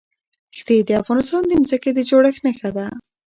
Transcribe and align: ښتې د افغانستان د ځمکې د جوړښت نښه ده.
ښتې 0.57 0.75
د 0.87 0.89
افغانستان 1.01 1.41
د 1.47 1.51
ځمکې 1.67 1.91
د 1.93 1.99
جوړښت 2.09 2.41
نښه 2.45 2.69
ده. 2.77 2.87